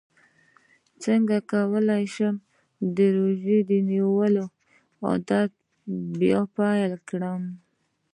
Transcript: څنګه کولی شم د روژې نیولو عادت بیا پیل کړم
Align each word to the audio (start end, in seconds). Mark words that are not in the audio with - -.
څنګه 1.03 1.35
کولی 1.51 2.03
شم 2.15 2.35
د 2.97 2.99
روژې 3.17 3.59
نیولو 3.89 4.45
عادت 5.05 5.51
بیا 6.19 6.41
پیل 6.55 6.93
کړم 7.09 7.41